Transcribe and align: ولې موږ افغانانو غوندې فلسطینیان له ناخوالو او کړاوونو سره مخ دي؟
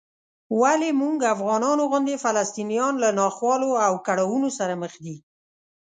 ولې 0.61 0.89
موږ 1.01 1.17
افغانانو 1.35 1.83
غوندې 1.91 2.15
فلسطینیان 2.23 2.93
له 3.03 3.09
ناخوالو 3.19 3.71
او 3.85 3.93
کړاوونو 4.05 4.49
سره 4.57 4.73
مخ 4.81 4.93
دي؟ 5.03 5.15